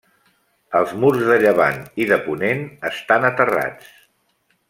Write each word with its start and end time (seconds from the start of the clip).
Els 0.79 0.93
murs 1.03 1.21
de 1.27 1.35
llevant 1.43 1.77
i 2.05 2.09
de 2.13 2.19
ponent 2.29 2.65
estan 2.91 3.31
aterrats. 3.31 3.95